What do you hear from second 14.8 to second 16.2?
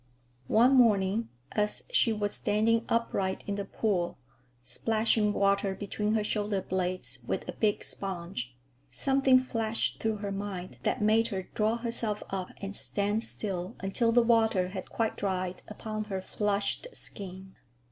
quite dried upon her